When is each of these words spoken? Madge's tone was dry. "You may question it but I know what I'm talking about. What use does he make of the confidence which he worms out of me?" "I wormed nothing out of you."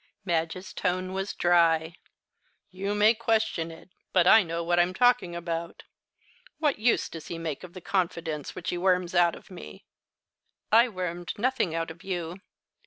Madge's 0.25 0.73
tone 0.73 1.13
was 1.13 1.35
dry. 1.35 1.93
"You 2.71 2.95
may 2.95 3.13
question 3.13 3.69
it 3.69 3.91
but 4.13 4.25
I 4.25 4.41
know 4.41 4.63
what 4.63 4.79
I'm 4.79 4.95
talking 4.95 5.35
about. 5.35 5.83
What 6.57 6.79
use 6.79 7.07
does 7.07 7.27
he 7.27 7.37
make 7.37 7.63
of 7.63 7.73
the 7.73 7.81
confidence 7.81 8.55
which 8.55 8.71
he 8.71 8.79
worms 8.79 9.13
out 9.13 9.35
of 9.35 9.51
me?" 9.51 9.85
"I 10.71 10.89
wormed 10.89 11.33
nothing 11.37 11.75
out 11.75 11.91
of 11.91 12.03
you." 12.03 12.41